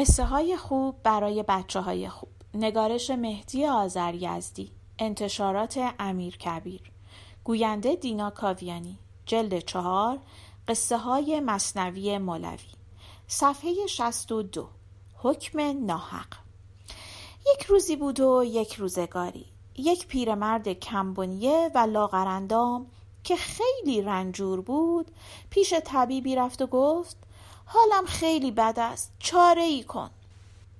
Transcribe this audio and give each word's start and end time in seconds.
قصه 0.00 0.24
های 0.24 0.56
خوب 0.56 1.02
برای 1.02 1.44
بچه 1.48 1.80
های 1.80 2.08
خوب. 2.08 2.28
نگارش 2.54 3.10
مهدی 3.10 3.66
آذر 3.66 4.14
یزدی 4.14 4.72
انتشارات 4.98 5.94
امیر 5.98 6.36
کبیر. 6.36 6.92
گوینده 7.44 7.96
دینا 7.96 8.30
کاویانی. 8.30 8.98
جلد 9.26 9.58
چهار. 9.58 10.18
قصه 10.68 10.98
های 10.98 11.40
مصنوی 11.40 12.18
مولوی. 12.18 12.68
صفحه 13.26 13.86
62 13.86 14.68
حکم 15.16 15.86
ناحق. 15.86 16.34
یک 17.54 17.62
روزی 17.62 17.96
بود 17.96 18.20
و 18.20 18.44
یک 18.46 18.74
روزگاری. 18.74 19.46
یک 19.78 20.06
پیرمرد 20.06 20.68
کمبونیه 20.68 21.70
و 21.74 21.78
لاغرندام 21.78 22.86
که 23.24 23.36
خیلی 23.36 24.02
رنجور 24.02 24.60
بود 24.60 25.10
پیش 25.50 25.74
طبیبی 25.84 26.36
رفت 26.36 26.62
و 26.62 26.66
گفت 26.66 27.29
حالم 27.72 28.06
خیلی 28.06 28.50
بد 28.50 28.74
است 28.78 29.12
چاره 29.18 29.62
ای 29.62 29.84
کن 29.84 30.10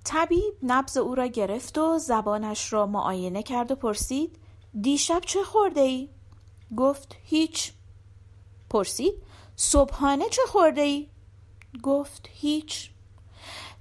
طبیب 0.04 0.54
نبز 0.62 0.96
او 0.96 1.14
را 1.14 1.26
گرفت 1.26 1.78
و 1.78 1.98
زبانش 1.98 2.72
را 2.72 2.86
معاینه 2.86 3.42
کرد 3.42 3.70
و 3.70 3.74
پرسید 3.74 4.38
دیشب 4.80 5.20
چه 5.26 5.42
خورده 5.42 5.80
ای؟ 5.80 6.08
گفت 6.76 7.16
هیچ 7.22 7.72
پرسید 8.70 9.14
صبحانه 9.56 10.28
چه 10.28 10.42
خورده 10.46 10.80
ای؟ 10.80 11.08
گفت 11.82 12.28
هیچ 12.32 12.90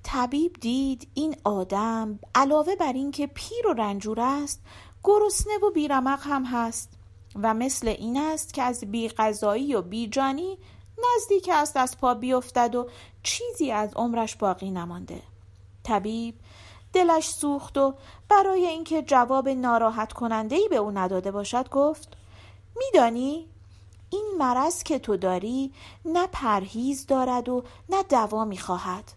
طبیب 0.04 0.54
دید 0.62 1.08
این 1.14 1.36
آدم 1.44 2.20
علاوه 2.36 2.76
بر 2.76 2.94
اینکه 2.94 3.28
پیر 3.28 3.68
و 3.68 3.74
رنجور 3.74 4.20
است 4.22 4.62
گرسنه 5.04 5.58
و 5.58 5.72
بیرمق 5.72 6.20
هم 6.24 6.46
هست 6.46 6.90
و 7.36 7.54
مثل 7.54 7.88
این 7.88 8.18
است 8.18 8.54
که 8.54 8.64
از 8.64 8.84
بی 8.92 9.10
غذایی 9.10 9.76
و 9.76 9.82
بی 9.82 10.08
جانی 10.08 10.58
نزدیک 11.16 11.50
است 11.54 11.78
از 11.78 11.98
پا 11.98 12.14
بیفتد 12.14 12.76
و 12.76 12.88
چیزی 13.24 13.72
از 13.72 13.94
عمرش 13.94 14.36
باقی 14.36 14.72
نمانده. 14.72 15.22
طبیب 15.84 16.36
دلش 16.94 17.30
سوخت 17.30 17.78
و 17.78 17.94
برای 18.30 18.66
اینکه 18.66 19.02
جواب 19.02 19.50
ناراحت 19.50 20.14
کننده 20.14 20.56
ای 20.56 20.68
به 20.70 20.76
او 20.76 20.92
نداده 20.92 21.32
باشد 21.32 21.70
گفت 21.70 22.18
میدانی 22.78 23.46
این 24.10 24.34
مرض 24.38 24.84
که 24.84 25.00
تو 25.00 25.18
داری 25.18 25.74
نه 26.06 26.28
پرهیز 26.28 27.06
دارد 27.06 27.50
و 27.50 27.64
نه 27.90 28.04
دوا 28.04 28.46
می‌خواهد. 28.46 29.12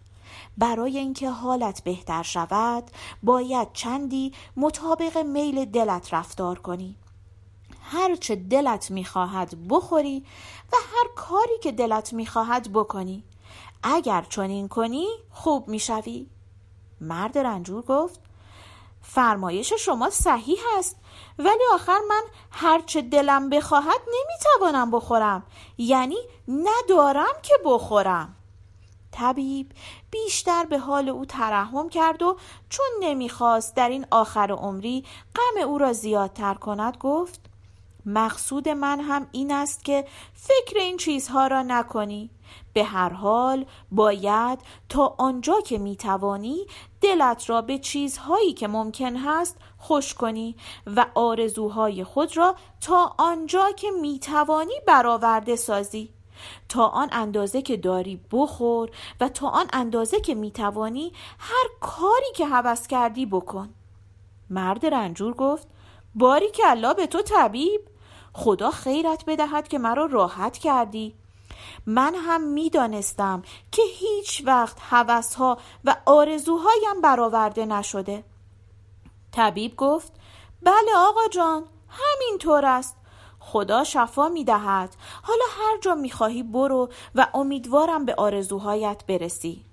برای 0.57 0.97
اینکه 0.97 1.29
حالت 1.29 1.83
بهتر 1.83 2.23
شود 2.23 2.83
باید 3.23 3.67
چندی 3.73 4.33
مطابق 4.57 5.17
میل 5.17 5.65
دلت 5.65 6.13
رفتار 6.13 6.59
کنی. 6.59 6.95
هرچه 7.93 8.35
دلت 8.35 8.91
می‌خواهد 8.91 9.67
بخوری 9.69 10.25
و 10.73 10.75
هر 10.75 11.07
کاری 11.15 11.59
که 11.63 11.71
دلت 11.71 12.13
می‌خواهد 12.13 12.73
بکنی. 12.73 13.23
اگر 13.83 14.25
چنین 14.29 14.67
کنی 14.67 15.07
خوب 15.31 15.67
می‌شوی. 15.67 16.27
مرد 17.01 17.37
رنجور 17.37 17.81
گفت 17.81 18.19
فرمایش 19.01 19.73
شما 19.73 20.09
صحیح 20.09 20.59
است 20.77 20.97
ولی 21.39 21.63
آخر 21.73 21.99
من 22.09 22.23
هرچه 22.51 23.01
دلم 23.01 23.49
بخواهد 23.49 24.01
نمی‌توانم 24.07 24.91
بخورم. 24.91 25.43
یعنی 25.77 26.17
ندارم 26.47 27.33
که 27.43 27.53
بخورم. 27.65 28.35
طبیب 29.11 29.71
بیشتر 30.11 30.65
به 30.65 30.79
حال 30.79 31.09
او 31.09 31.25
ترحم 31.25 31.89
کرد 31.89 32.21
و 32.21 32.37
چون 32.69 32.85
نمی‌خواست 33.01 33.75
در 33.75 33.89
این 33.89 34.05
آخر 34.11 34.51
عمری 34.51 35.05
غم 35.35 35.67
او 35.67 35.77
را 35.77 35.93
زیادتر 35.93 36.53
کند 36.53 36.97
گفت 36.97 37.42
مقصود 38.05 38.69
من 38.69 38.99
هم 38.99 39.27
این 39.31 39.51
است 39.51 39.85
که 39.85 40.05
فکر 40.33 40.77
این 40.79 40.97
چیزها 40.97 41.47
را 41.47 41.61
نکنی. 41.61 42.29
به 42.73 42.83
هر 42.83 43.09
حال 43.09 43.65
باید 43.91 44.59
تا 44.89 45.15
آنجا 45.17 45.61
که 45.61 45.77
می‌توانی 45.77 46.65
دلت 47.01 47.49
را 47.49 47.61
به 47.61 47.77
چیزهایی 47.77 48.53
که 48.53 48.67
ممکن 48.67 49.15
هست 49.15 49.57
خوش 49.77 50.13
کنی 50.13 50.55
و 50.95 51.05
آرزوهای 51.15 52.03
خود 52.03 52.37
را 52.37 52.55
تا 52.81 53.15
آنجا 53.17 53.71
که 53.71 53.91
می‌توانی 54.01 54.73
برآورده 54.87 55.55
سازی. 55.55 56.13
تا 56.69 56.87
آن 56.87 57.09
اندازه 57.11 57.61
که 57.61 57.77
داری 57.77 58.21
بخور 58.31 58.89
و 59.21 59.29
تا 59.29 59.47
آن 59.47 59.65
اندازه 59.73 60.21
که 60.21 60.35
می‌توانی 60.35 61.13
هر 61.39 61.69
کاری 61.81 62.33
که 62.35 62.45
هوس 62.45 62.87
کردی 62.87 63.25
بکن. 63.25 63.69
مرد 64.49 64.85
رنجور 64.85 65.33
گفت 65.33 65.67
باری 66.15 66.51
که 66.51 66.63
الله 66.65 66.93
به 66.93 67.07
تو 67.07 67.21
طبیب. 67.21 67.81
خدا 68.33 68.71
خیرت 68.71 69.23
بدهد 69.27 69.67
که 69.67 69.79
مرا 69.79 70.05
راحت 70.05 70.57
کردی. 70.57 71.15
من 71.85 72.15
هم 72.15 72.41
می‌دانستم 72.41 73.41
که 73.71 73.81
هیچ 73.85 74.43
وقت 74.45 74.77
هوسها 74.81 75.57
و 75.85 75.95
آرزوهایم 76.05 77.01
برآورده 77.03 77.65
نشده. 77.65 78.23
طبیب 79.31 79.75
گفت 79.75 80.13
بله 80.63 80.95
آقا 80.97 81.27
جان 81.31 81.63
همینطور 81.89 82.65
است. 82.65 82.95
خدا 83.39 83.83
شفا 83.83 84.29
می 84.29 84.43
دهد 84.43 84.95
حالا 85.23 85.45
هر 85.57 85.77
جا 85.81 85.95
می 85.95 86.11
خواهی 86.11 86.43
برو 86.43 86.89
و 87.15 87.27
امیدوارم 87.33 88.05
به 88.05 88.15
آرزوهایت 88.15 89.03
برسی. 89.07 89.65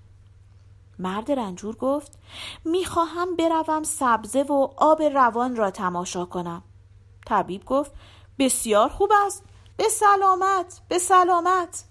مرد 0.99 1.31
رنجور 1.31 1.75
گفت 1.75 2.19
می 2.65 2.85
خواهم 2.85 3.35
بروم 3.35 3.83
سبزه 3.83 4.43
و 4.43 4.67
آب 4.77 5.01
روان 5.01 5.55
را 5.55 5.71
تماشا 5.71 6.25
کنم. 6.25 6.63
طبیب 7.25 7.65
گفت 7.65 7.91
بسیار 8.41 8.89
خوب 8.89 9.11
است. 9.25 9.43
به 9.77 9.83
سلامت 9.89 10.81
به 10.87 10.99
سلامت. 10.99 11.83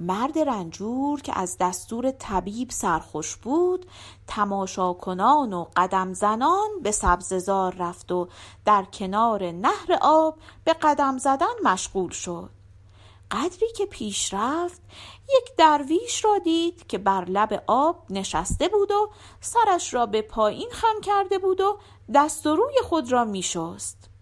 مرد 0.00 0.38
رنجور 0.38 1.20
که 1.20 1.38
از 1.38 1.56
دستور 1.60 2.10
طبیب 2.10 2.70
سرخوش 2.70 3.36
بود 3.36 3.86
تماشا 4.26 4.92
کنان 4.92 5.52
و 5.52 5.66
قدم 5.76 6.12
زنان 6.12 6.68
به 6.82 6.90
سبززار 6.90 7.74
رفت 7.74 8.12
و 8.12 8.28
در 8.64 8.84
کنار 8.84 9.50
نهر 9.50 9.98
آب 10.00 10.38
به 10.64 10.72
قدم 10.72 11.18
زدن 11.18 11.54
مشغول 11.64 12.10
شد. 12.10 12.50
قدری 13.30 13.72
که 13.76 13.86
پیش 13.86 14.34
رفت 14.34 14.82
یک 15.22 15.56
درویش 15.56 16.24
را 16.24 16.38
دید 16.38 16.86
که 16.86 16.98
بر 16.98 17.24
لب 17.24 17.62
آب 17.66 18.04
نشسته 18.10 18.68
بود 18.68 18.90
و 18.90 19.10
سرش 19.40 19.94
را 19.94 20.06
به 20.06 20.22
پایین 20.22 20.70
خم 20.72 21.00
کرده 21.02 21.38
بود 21.38 21.60
و 21.60 21.78
دست 22.14 22.46
و 22.46 22.56
روی 22.56 22.74
خود 22.82 23.12
را 23.12 23.24
می 23.24 23.42
شست. 23.42 24.13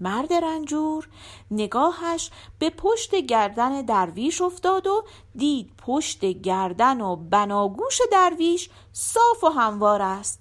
مرد 0.00 0.32
رنجور 0.32 1.08
نگاهش 1.50 2.30
به 2.58 2.70
پشت 2.70 3.14
گردن 3.14 3.82
درویش 3.82 4.42
افتاد 4.42 4.86
و 4.86 5.04
دید 5.34 5.70
پشت 5.78 6.24
گردن 6.24 7.00
و 7.00 7.16
بناگوش 7.16 8.00
درویش 8.12 8.70
صاف 8.92 9.44
و 9.44 9.48
هموار 9.48 10.02
است 10.02 10.40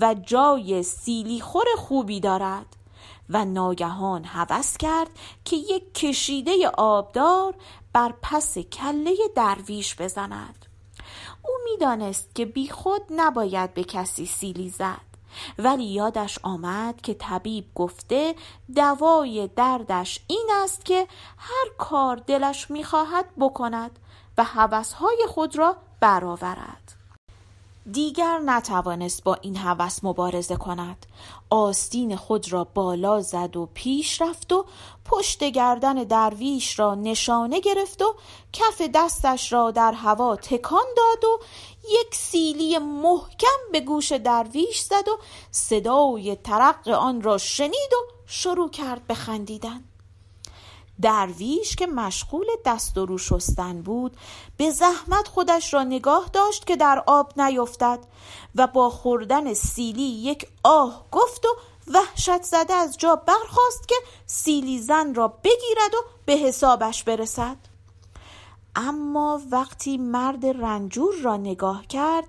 و 0.00 0.14
جای 0.14 0.82
سیلی 0.82 1.40
خور 1.40 1.66
خوبی 1.76 2.20
دارد 2.20 2.76
و 3.28 3.44
ناگهان 3.44 4.24
هوس 4.24 4.76
کرد 4.76 5.10
که 5.44 5.56
یک 5.56 5.94
کشیده 5.94 6.68
آبدار 6.68 7.54
بر 7.92 8.14
پس 8.22 8.58
کله 8.58 9.16
درویش 9.34 9.96
بزند. 9.96 10.66
او 11.42 11.52
می‌دانست 11.64 12.34
که 12.34 12.44
بیخود 12.44 13.02
نباید 13.10 13.74
به 13.74 13.84
کسی 13.84 14.26
سیلی 14.26 14.68
زد. 14.68 15.15
ولی 15.58 15.84
یادش 15.84 16.38
آمد 16.42 17.00
که 17.00 17.14
طبیب 17.14 17.64
گفته 17.74 18.34
دوای 18.74 19.50
دردش 19.56 20.20
این 20.26 20.48
است 20.62 20.84
که 20.84 21.06
هر 21.38 21.68
کار 21.78 22.16
دلش 22.16 22.70
می‌خواهد 22.70 23.26
بکند 23.40 23.98
و 24.38 24.44
هوسهای 24.44 25.24
خود 25.28 25.58
را 25.58 25.76
برآورد. 26.00 26.95
دیگر 27.92 28.38
نتوانست 28.38 29.24
با 29.24 29.34
این 29.34 29.56
هوس 29.56 29.98
مبارزه 30.02 30.56
کند. 30.56 31.06
آستین 31.50 32.16
خود 32.16 32.52
را 32.52 32.64
بالا 32.64 33.20
زد 33.20 33.56
و 33.56 33.68
پیش 33.74 34.22
رفت 34.22 34.52
و 34.52 34.64
پشت 35.04 35.44
گردن 35.44 35.94
درویش 35.94 36.78
را 36.78 36.94
نشانه 36.94 37.60
گرفت 37.60 38.02
و 38.02 38.14
کف 38.52 38.82
دستش 38.94 39.52
را 39.52 39.70
در 39.70 39.92
هوا 39.92 40.36
تکان 40.36 40.86
داد 40.96 41.24
و 41.24 41.38
یک 41.90 42.14
سیلی 42.14 42.78
محکم 42.78 43.58
به 43.72 43.80
گوش 43.80 44.12
درویش 44.12 44.80
زد 44.80 45.08
و 45.08 45.18
صدای 45.50 46.36
ترق 46.36 46.88
آن 46.88 47.22
را 47.22 47.38
شنید 47.38 47.92
و 47.92 48.12
شروع 48.26 48.70
کرد 48.70 49.06
به 49.06 49.14
خندیدن. 49.14 49.84
درویش 51.02 51.76
که 51.76 51.86
مشغول 51.86 52.46
دست 52.64 52.98
و 52.98 53.06
رو 53.06 53.18
شستن 53.18 53.82
بود 53.82 54.16
به 54.56 54.70
زحمت 54.70 55.28
خودش 55.28 55.74
را 55.74 55.84
نگاه 55.84 56.30
داشت 56.32 56.66
که 56.66 56.76
در 56.76 57.02
آب 57.06 57.40
نیفتد 57.40 57.98
و 58.54 58.66
با 58.66 58.90
خوردن 58.90 59.54
سیلی 59.54 60.02
یک 60.02 60.48
آه 60.64 61.04
گفت 61.12 61.46
و 61.46 61.48
وحشت 61.94 62.42
زده 62.42 62.74
از 62.74 62.98
جا 62.98 63.16
برخواست 63.16 63.88
که 63.88 63.94
سیلی 64.26 64.78
زن 64.78 65.14
را 65.14 65.28
بگیرد 65.28 65.94
و 65.94 66.04
به 66.26 66.32
حسابش 66.32 67.04
برسد. 67.04 67.56
اما 68.76 69.40
وقتی 69.50 69.98
مرد 69.98 70.46
رنجور 70.46 71.14
را 71.22 71.36
نگاه 71.36 71.86
کرد 71.86 72.26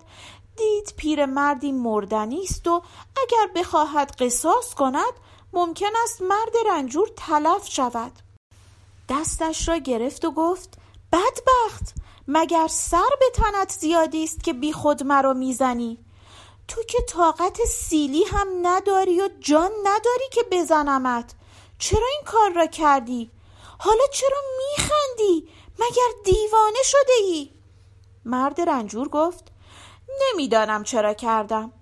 دید 0.56 0.94
پیر 0.98 1.26
مردی 1.26 1.72
مردنی 1.72 2.44
است 2.44 2.68
و 2.68 2.82
اگر 3.18 3.52
بخواهد 3.56 4.16
قصاص 4.20 4.74
کند 4.74 5.14
ممکن 5.54 5.90
است 6.04 6.22
مرد 6.22 6.54
رنجور 6.70 7.08
تلف 7.16 7.68
شود. 7.68 8.12
دستش 9.10 9.68
را 9.68 9.78
گرفت 9.78 10.26
و 10.26 10.32
گفت 10.32 10.78
بدبخت 11.12 11.96
مگر 12.28 12.68
سر 12.68 13.10
به 13.20 13.26
تنت 13.34 13.72
زیادی 13.72 14.24
است 14.24 14.44
که 14.44 14.54
بی 14.54 14.74
خود 14.74 15.04
مرا 15.04 15.34
می‌زنی؟ 15.34 15.98
تو 16.68 16.84
که 16.84 16.98
طاقت 17.02 17.66
سیلی 17.66 18.24
هم 18.24 18.48
نداری 18.62 19.22
و 19.22 19.30
جان 19.40 19.72
نداری 19.84 20.30
که 20.32 20.44
بزنمت. 20.52 21.34
چرا 21.80 22.08
این 22.16 22.24
کار 22.26 22.52
را 22.52 22.66
کردی؟ 22.66 23.32
حالا 23.80 24.04
چرا 24.14 24.38
میخندی؟ 24.58 25.50
مگر 25.80 26.22
دیوانه 26.26 26.84
شده 26.84 27.14
ای؟ 27.24 27.50
مرد 28.26 28.62
رنجور 28.62 29.10
گفت 29.10 29.52
نمی‌دانم 30.22 30.84
چرا 30.84 31.14
کردم. 31.14 31.74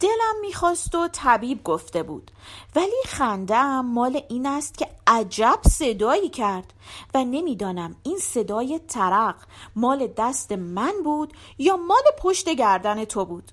دلم 0.00 0.40
می‌خواست 0.40 0.94
و 0.94 1.08
طبیب 1.12 1.64
گفته 1.64 2.02
بود. 2.02 2.30
ولی 2.76 3.02
خندم 3.06 3.80
مال 3.80 4.20
این 4.28 4.46
است 4.46 4.78
که 4.78 4.88
عجب 5.06 5.58
صدایی 5.70 6.28
کرد 6.28 6.72
و 7.14 7.24
نمی‌دانم 7.24 7.96
این 8.02 8.18
صدای 8.18 8.80
ترق 8.88 9.36
مال 9.76 10.06
دست 10.06 10.52
من 10.52 10.92
بود 11.04 11.32
یا 11.58 11.76
مال 11.76 12.02
پشت 12.18 12.48
گردن 12.48 13.04
تو 13.04 13.24
بود. 13.24 13.52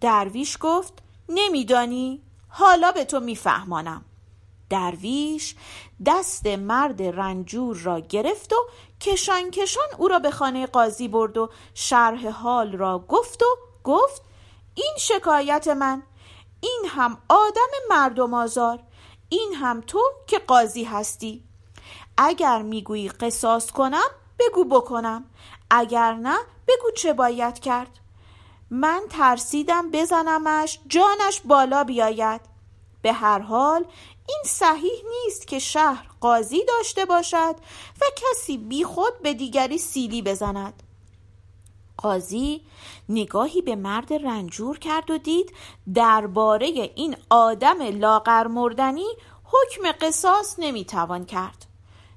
درویش 0.00 0.58
گفت 0.60 0.92
نمیدانی 1.28 2.22
حالا 2.48 2.92
به 2.92 3.04
تو 3.04 3.20
میفهمانم. 3.20 4.04
درویش 4.70 5.54
دست 6.06 6.46
مرد 6.46 7.02
رنجور 7.02 7.76
را 7.76 8.00
گرفت 8.00 8.52
و 8.52 8.56
کشان 9.00 9.50
کشان 9.50 9.86
او 9.98 10.08
را 10.08 10.18
به 10.18 10.30
خانه 10.30 10.66
قاضی 10.66 11.08
برد 11.08 11.38
و 11.38 11.50
شرح 11.74 12.28
حال 12.28 12.72
را 12.72 12.98
گفت 13.08 13.42
و 13.42 13.46
گفت 13.84 14.22
این 14.74 14.94
شکایت 14.98 15.68
من. 15.68 16.02
این 16.60 16.82
هم 16.88 17.18
آدم 17.28 17.70
مردم 17.90 18.34
آزار. 18.34 18.78
این 19.28 19.54
هم 19.54 19.80
تو 19.80 20.00
که 20.26 20.38
قاضی 20.38 20.84
هستی. 20.84 21.44
اگر 22.16 22.62
می‌گویی 22.62 23.08
قصاص 23.08 23.70
کنم 23.70 24.10
بگو 24.38 24.64
بکنم. 24.64 25.24
اگر 25.70 26.14
نه 26.14 26.38
بگو 26.68 26.90
چه 26.96 27.12
باید 27.12 27.58
کرد. 27.58 27.98
من 28.70 29.02
ترسیدم 29.10 29.90
بزنمش 29.90 30.78
جانش 30.86 31.40
بالا 31.44 31.84
بیاید. 31.84 32.40
به 33.02 33.12
هر 33.12 33.38
حال 33.38 33.84
این 34.28 34.42
صحیح 34.46 35.02
نیست 35.10 35.46
که 35.46 35.58
شهر 35.58 36.06
قاضی 36.20 36.64
داشته 36.64 37.04
باشد 37.04 37.54
و 38.00 38.04
کسی 38.16 38.58
بیخود 38.58 39.22
به 39.22 39.34
دیگری 39.34 39.78
سیلی 39.78 40.22
بزند. 40.22 40.82
قاضی 42.02 42.62
نگاهی 43.08 43.62
به 43.62 43.76
مرد 43.76 44.12
رنجور 44.12 44.78
کرد 44.78 45.10
و 45.10 45.18
دید 45.18 45.52
درباره 45.94 46.66
این 46.94 47.16
آدم 47.30 47.82
لاغر 47.82 48.46
مردنی 48.46 49.08
حکم 49.44 50.06
قصاص 50.06 50.54
نمی‌توان 50.58 51.24
کرد. 51.24 51.66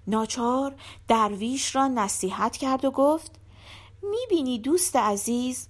ناچار 0.08 0.76
درویش 1.08 1.76
را 1.76 1.88
نصیحت 1.88 2.58
کرد 2.58 2.86
و 2.86 2.92
گفت 2.92 3.32
می‌بینی 4.04 4.60
دوست 4.60 4.96
عزیز 4.96 5.68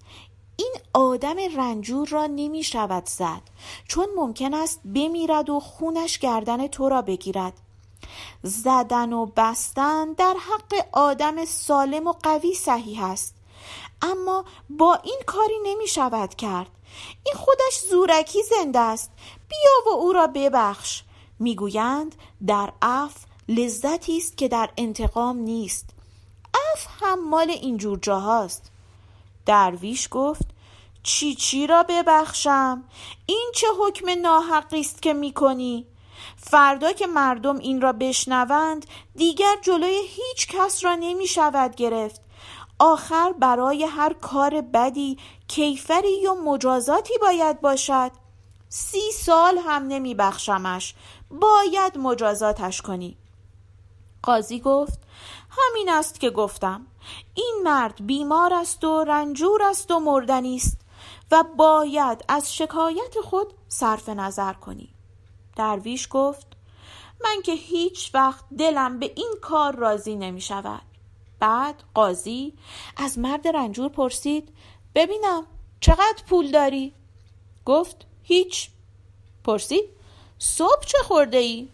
این 0.58 0.74
آدم 0.94 1.36
رنجور 1.58 2.08
را 2.08 2.26
نمی 2.26 2.64
شود 2.64 3.06
زد 3.06 3.42
چون 3.88 4.08
ممکن 4.16 4.54
است 4.54 4.82
بمیرد 4.84 5.50
و 5.50 5.60
خونش 5.60 6.20
گردن 6.20 6.68
تو 6.68 6.90
را 6.90 7.02
بگیرد. 7.02 7.54
زدن 8.44 9.14
و 9.14 9.26
بستن 9.26 10.14
در 10.14 10.36
حق 10.50 10.86
آدم 10.92 11.46
سالم 11.46 12.08
و 12.08 12.14
قوی 12.24 12.54
صحیح 12.54 13.04
است. 13.04 13.35
اما 14.02 14.46
با 14.70 14.96
این 14.96 15.20
کاری 15.26 15.60
نمی 15.64 15.88
شود 15.88 16.36
کرد. 16.36 16.70
این 17.26 17.36
خودش 17.36 17.80
زورکی 17.90 18.44
زنده 18.44 18.80
است. 18.80 19.12
بیا 19.50 19.94
و 19.94 19.98
او 19.98 20.14
را 20.14 20.28
ببخش. 20.28 21.04
می‌گویند 21.40 22.16
در 22.48 22.74
اف 22.82 23.16
لذتی 23.50 24.18
است 24.18 24.38
که 24.38 24.48
در 24.48 24.70
انتقام 24.78 25.38
نیست. 25.38 25.90
اف 26.74 26.88
هم 27.02 27.30
مال 27.30 27.50
اینجور 27.50 28.00
جاهاست. 28.02 28.72
درویش 29.46 30.08
گفت 30.12 30.46
چی 31.04 31.36
چی 31.36 31.68
را 31.68 31.84
ببخشم؟ 31.84 32.84
این 33.26 33.52
چه 33.56 33.68
حکم 33.80 34.22
ناحقی 34.22 34.80
است 34.80 35.02
که 35.02 35.14
می‌کنی 35.14 35.88
فردا 36.38 36.92
که 36.92 37.08
مردم 37.08 37.58
این 37.58 37.82
را 37.82 37.94
بشنوند 37.94 38.86
دیگر 39.16 39.56
جلوی 39.62 40.02
هیچ 40.08 40.48
کس 40.48 40.84
را 40.84 40.96
نمی 40.96 41.28
شود 41.28 41.76
گرفت. 41.76 42.22
آخر 42.80 43.34
برای 43.40 43.84
هر 43.84 44.14
کار 44.14 44.62
بدی 44.62 45.18
کیفری 45.48 46.22
یا 46.22 46.34
مجازاتی 46.34 47.14
باید 47.22 47.62
باشد. 47.62 48.12
سی 48.70 49.12
سال 49.12 49.58
هم 49.58 49.88
نمی 49.88 50.16
بخشمش 50.16 50.96
باید 51.30 51.98
مجازاتش 51.98 52.82
کنی. 52.82 53.18
قاضی 54.24 54.60
گفت 54.60 55.00
همین 55.50 55.90
است 55.90 56.20
که 56.20 56.30
گفتم. 56.30 56.88
این 57.34 57.62
مرد 57.64 58.06
بیمار 58.06 58.54
است 58.54 58.84
و 58.84 59.04
رنجور 59.04 59.64
است 59.64 59.92
و 59.92 60.00
مردنی 60.00 60.56
است 60.56 60.78
و 61.32 61.44
باید 61.58 62.26
از 62.28 62.56
شکایت 62.56 63.20
خود 63.24 63.54
صرف 63.68 64.10
نظر 64.10 64.54
کنی. 64.54 64.90
درویش 65.56 66.08
گفت 66.12 66.48
من 67.24 67.42
که 67.42 67.52
هیچ 67.52 68.12
وقت 68.14 68.46
دلم 68.58 69.00
به 69.00 69.12
این 69.16 69.34
کار 69.42 69.76
راضی 69.76 70.16
نمی 70.16 70.42
شود 70.42 70.82
بعد 71.40 71.84
قاضی 71.94 72.54
از 72.98 73.20
مرد 73.20 73.48
رنجور 73.48 73.90
پرسید 73.90 74.50
ببینم 74.96 75.48
چقدر 75.80 76.24
پول 76.30 76.52
داری؟ 76.52 76.94
گفت 77.66 78.06
هیچ 78.24 78.70
پرسید 79.44 79.86
صبح 80.40 80.86
چه 80.86 80.98
خورده 80.98 81.38
ای؟ 81.38 81.70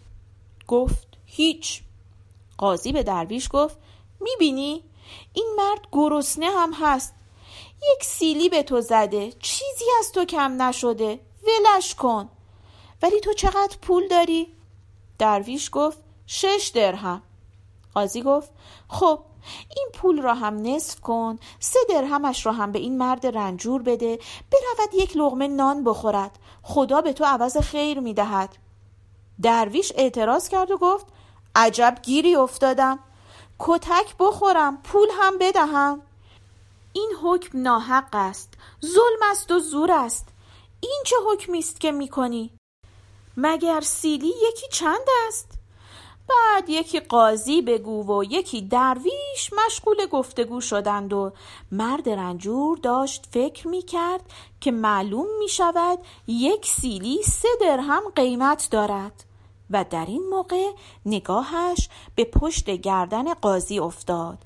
گفت 0.68 1.06
هیچ 1.26 1.82
قاضی 2.58 2.92
به 2.92 3.02
درویش 3.02 3.48
گفت 3.52 3.76
می‌بینی؟ 4.20 4.82
این 5.32 5.54
مرد 5.56 5.86
گرسنه 5.92 6.50
هم 6.50 6.72
هست 6.72 7.14
یک 7.96 8.04
سیلی 8.04 8.48
به 8.48 8.62
تو 8.62 8.80
زده 8.80 9.32
چیزی 9.32 9.84
از 9.98 10.12
تو 10.12 10.24
کم 10.24 10.62
نشده 10.62 11.20
ولش 11.46 11.94
کن 11.94 12.28
ولی 13.02 13.20
تو 13.20 13.32
چقدر 13.32 13.76
پول 13.82 14.08
داری؟ 14.08 14.48
درویش 15.18 15.70
گفت 15.72 15.98
شش 16.26 16.72
درهم 16.74 17.22
قاضی 17.94 18.22
گفت 18.22 18.50
خب 18.88 19.18
این 19.76 19.88
پول 19.94 20.22
را 20.22 20.34
هم 20.34 20.56
نصف 20.56 21.00
کن 21.00 21.38
سه 21.60 21.78
درهمش 21.88 22.46
را 22.46 22.52
هم 22.52 22.72
به 22.72 22.78
این 22.78 22.98
مرد 22.98 23.26
رنجور 23.26 23.82
بده 23.82 24.18
برود 24.50 24.94
یک 24.94 25.16
لغمه 25.16 25.48
نان 25.48 25.84
بخورد. 25.84 26.38
خدا 26.62 27.00
به 27.00 27.12
تو 27.12 27.24
عوض 27.24 27.56
خیر 27.56 28.00
می‌دهد. 28.00 28.56
درویش 29.42 29.92
اعتراض 29.96 30.48
کرد 30.48 30.70
و 30.70 30.78
گفت 30.78 31.06
عجب 31.56 31.98
گیری 32.02 32.34
افتادم. 32.36 32.98
کتک 33.58 34.14
بخورم 34.18 34.82
پول 34.82 35.08
هم 35.20 35.38
بدهم. 35.38 36.02
این 36.92 37.12
حکم 37.22 37.62
ناحق 37.62 38.08
است 38.12 38.54
ظلم 38.86 39.30
است 39.30 39.50
و 39.50 39.58
زور 39.58 39.92
است. 39.92 40.28
این 40.80 41.02
چه 41.06 41.16
حکمی 41.32 41.58
است 41.58 41.80
که 41.80 41.92
می‌کنی؟ 41.92 42.50
مگر 43.36 43.80
سیلی 43.80 44.34
یکی 44.48 44.68
چند 44.72 45.06
است؟ 45.28 45.61
بعد 46.32 46.70
یکی 46.70 47.00
قاضی 47.00 47.62
بگو 47.62 48.20
و 48.20 48.24
یکی 48.24 48.62
درویش 48.62 49.50
مشغول 49.66 50.06
گفتگو 50.06 50.60
شدند 50.60 51.12
و 51.12 51.32
مرد 51.72 52.08
رنجور 52.08 52.78
داشت 52.78 53.28
فکر 53.32 53.68
می 53.68 53.82
کرد 53.82 54.22
که 54.60 54.70
معلوم 54.70 55.26
می 55.38 55.48
شود 55.48 55.98
یک 56.26 56.66
سیلی 56.66 57.22
سه 57.22 57.48
درهم 57.60 58.02
قیمت 58.16 58.68
دارد 58.70 59.24
و 59.70 59.84
در 59.90 60.06
این 60.06 60.22
موقع 60.30 60.70
نگاهش 61.06 61.88
به 62.14 62.24
پشت 62.24 62.70
گردن 62.70 63.34
قاضی 63.34 63.78
افتاد 63.78 64.38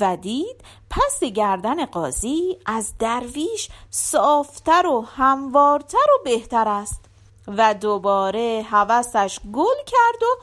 و 0.00 0.16
دید 0.16 0.56
پس 0.90 1.24
گردن 1.24 1.86
قاضی 1.86 2.58
از 2.66 2.94
درویش 2.98 3.68
صافتر 3.90 4.86
و 4.86 5.00
هموارتر 5.00 5.98
و 5.98 6.24
بهتر 6.24 6.68
است 6.68 7.04
و 7.48 7.74
دوباره 7.74 8.66
هوسش 8.70 9.38
گل 9.52 9.76
کرد 9.86 10.22
و 10.22 10.42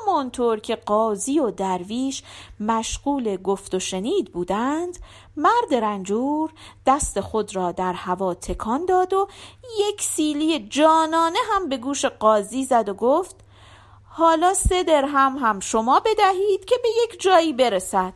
همانطور 0.00 0.60
که 0.60 0.76
قاضی 0.76 1.38
و 1.38 1.50
درویش 1.50 2.22
مشغول 2.60 3.36
گفت 3.36 3.74
و 3.74 3.78
شنید 3.78 4.32
بودند 4.32 4.98
مرد 5.36 5.74
رنجور 5.74 6.52
دست 6.86 7.20
خود 7.20 7.56
را 7.56 7.72
در 7.72 7.92
هوا 7.92 8.34
تکان 8.34 8.86
داد 8.86 9.12
و 9.12 9.28
یک 9.78 10.02
سیلی 10.02 10.68
جانانه 10.68 11.38
هم 11.52 11.68
به 11.68 11.76
گوش 11.76 12.04
قاضی 12.04 12.64
زد 12.64 12.88
و 12.88 12.94
گفت 12.94 13.36
حالا 14.04 14.54
سه 14.54 14.82
درهم 14.82 15.36
هم 15.38 15.60
شما 15.60 16.00
بدهید 16.00 16.64
که 16.64 16.74
به 16.82 16.88
یک 17.04 17.20
جایی 17.20 17.52
برسد. 17.52 18.12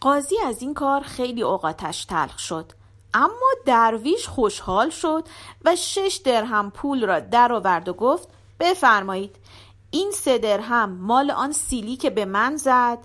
قاضی 0.00 0.36
از 0.46 0.62
این 0.62 0.74
کار 0.74 1.00
خیلی 1.00 1.42
اوقاتش 1.42 2.04
تلخ 2.04 2.38
شد 2.38 2.72
اما 3.14 3.50
درویش 3.66 4.28
خوشحال 4.28 4.90
شد 4.90 5.24
و 5.64 5.76
شش 5.76 6.20
درهم 6.24 6.70
پول 6.70 7.06
را 7.06 7.20
درآورد 7.20 7.88
و 7.88 7.92
گفت 7.92 8.28
بفرمایید 8.60 9.36
این 9.94 10.10
سه 10.10 10.38
درهم 10.38 10.90
مال 10.90 11.30
آن 11.30 11.52
سیلی 11.52 11.96
که 11.96 12.10
به 12.10 12.24
من 12.24 12.56
زد 12.56 12.98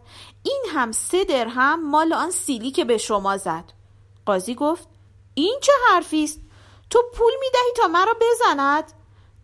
این 0.44 0.64
هم 0.74 0.92
سه 0.92 1.24
درهم 1.24 1.90
مال 1.90 2.14
آن 2.14 2.32
سیلی 2.32 2.72
که 2.72 2.86
به 2.86 2.98
شما 2.98 3.38
زد. 3.38 3.64
قاضی 4.26 4.56
گفت 4.56 4.88
این 5.34 5.60
چه 5.62 5.72
حرفی 5.90 6.24
است؟ 6.24 6.40
تو 6.90 7.04
پول 7.14 7.32
می‌دهی 7.40 7.72
تا 7.76 7.88
مرا 7.88 8.14
بزند؟ 8.22 8.84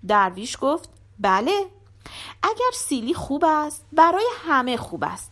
درویش 0.08 0.58
گفت 0.62 0.90
بله. 1.20 1.66
اگر 2.44 2.72
سیلی 2.74 3.14
خوب 3.14 3.46
است 3.46 3.86
برای 3.92 4.26
همه 4.48 4.78
خوب 4.78 5.04
است. 5.04 5.32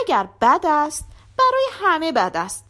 اگر 0.00 0.28
بد 0.40 0.66
است 0.66 1.04
برای 1.38 1.66
همه 1.72 2.12
بد 2.12 2.36
است. 2.36 2.64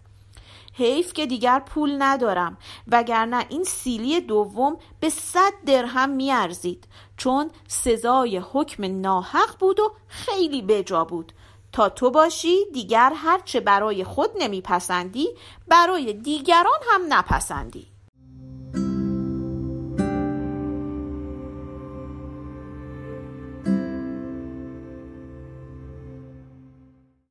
حیف 0.77 1.13
که 1.13 1.27
دیگر 1.27 1.61
پول 1.61 1.97
ندارم 1.99 2.59
وگرنه 2.89 3.47
این 3.49 3.65
سیلی 3.65 4.21
دوم 4.21 4.77
به 5.01 5.09
صد 5.09 5.53
درهم 5.67 6.11
میارزید 6.11 6.89
چون 7.17 7.51
سزای 7.69 8.43
حکم 8.53 9.01
ناحق 9.01 9.59
بود 9.59 9.81
و 9.81 9.93
خیلی 10.09 10.63
بجا 10.63 11.05
بود. 11.05 11.33
تا 11.73 11.89
تو 11.89 12.11
باشی 12.11 12.57
دیگر 12.73 13.13
هرچه 13.17 13.61
برای 13.61 14.05
خود 14.05 14.31
نمیپسندی 14.39 15.29
برای 15.69 16.13
دیگران 16.13 16.81
هم 16.91 17.03
نپسندی. 17.09 17.94